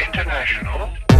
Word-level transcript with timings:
International. 0.00 1.11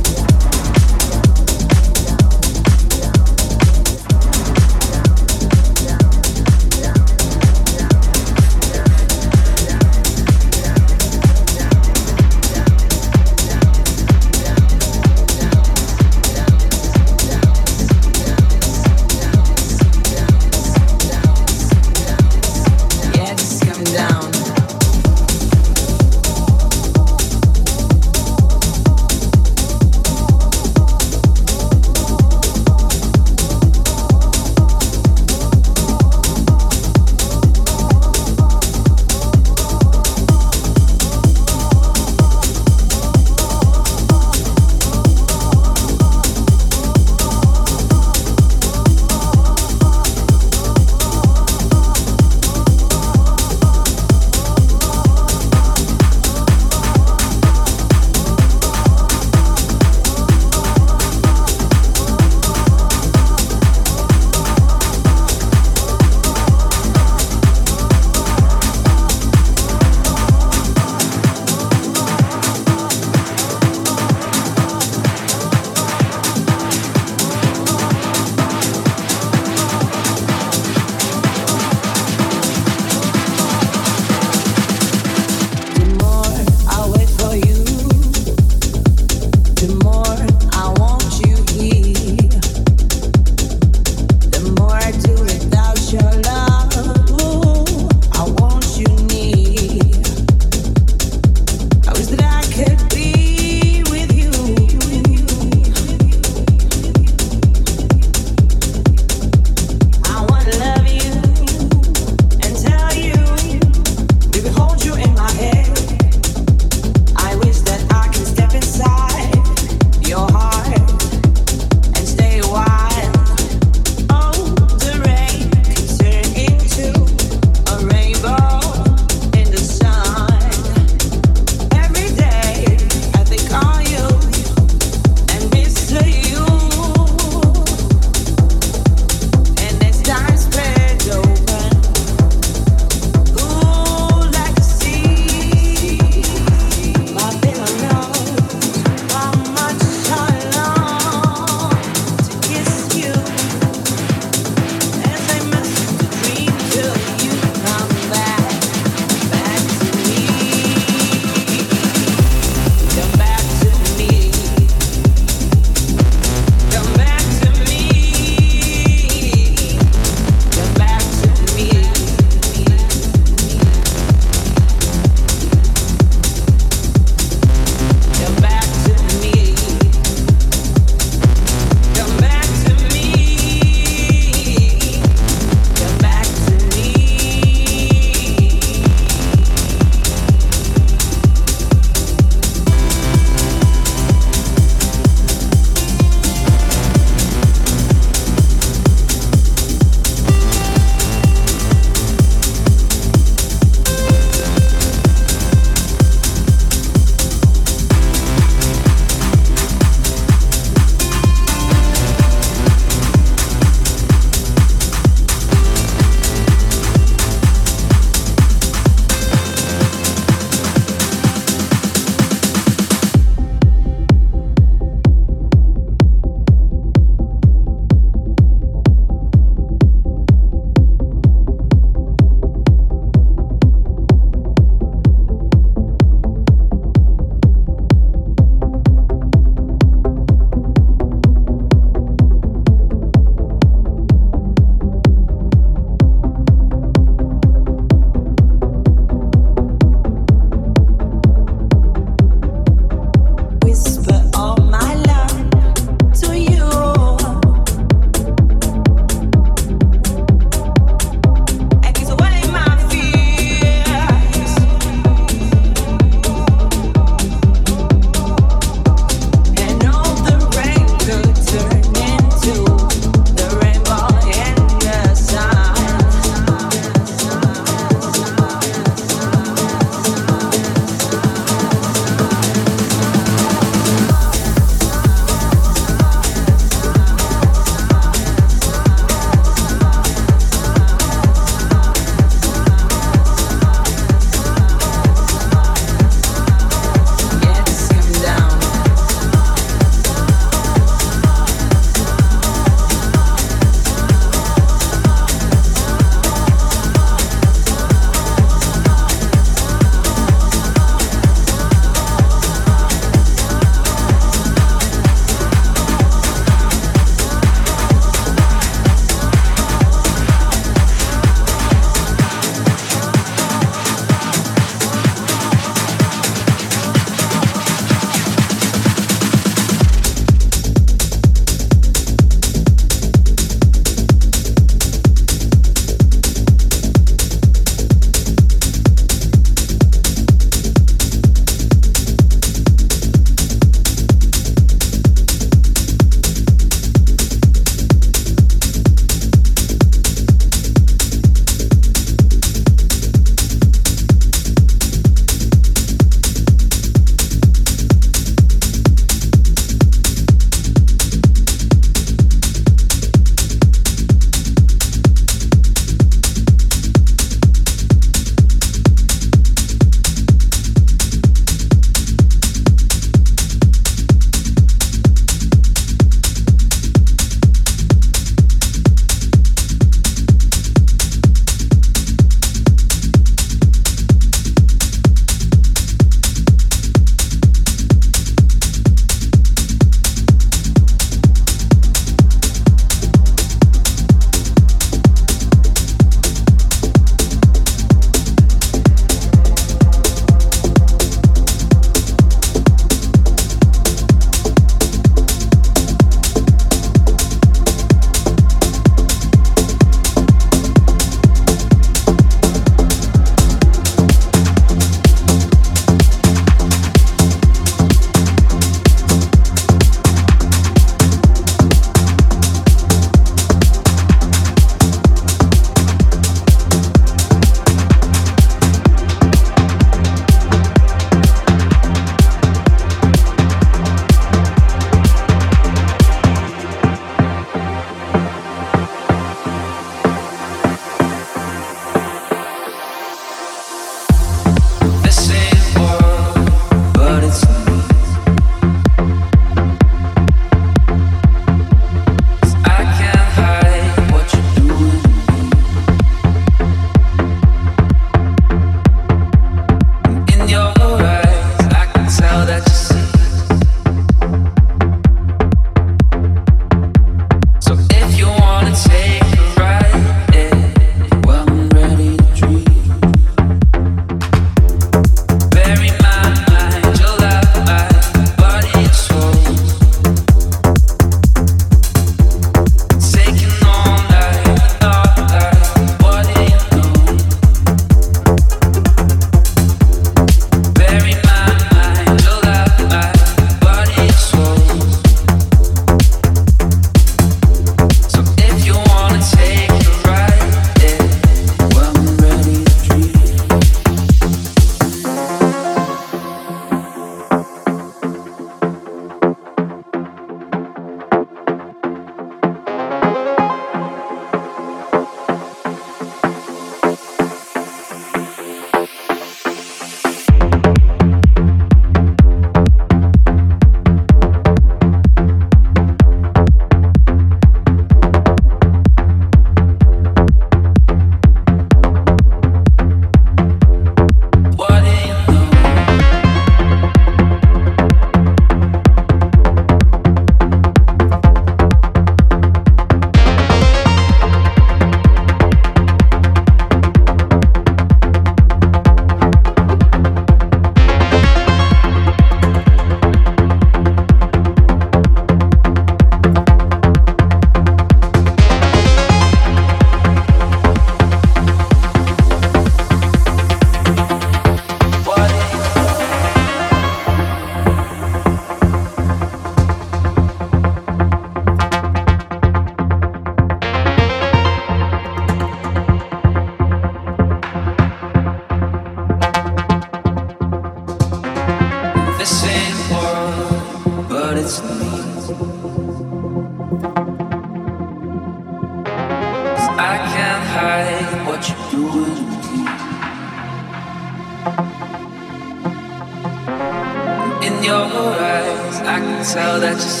Tell 599.41 599.59
that 599.59 599.83
you 599.83 600.00